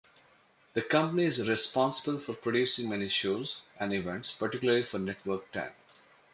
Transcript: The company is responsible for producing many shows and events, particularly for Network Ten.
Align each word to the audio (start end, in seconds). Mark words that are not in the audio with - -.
The 0.73 0.81
company 0.81 1.25
is 1.25 1.47
responsible 1.47 2.17
for 2.17 2.33
producing 2.33 2.89
many 2.89 3.07
shows 3.07 3.61
and 3.79 3.93
events, 3.93 4.31
particularly 4.31 4.81
for 4.81 4.97
Network 4.97 5.51
Ten. 5.51 5.69